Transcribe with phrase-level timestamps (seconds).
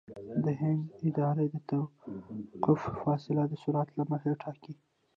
[0.45, 4.73] د هند اداره د توقف فاصله د سرعت له مخې ټاکي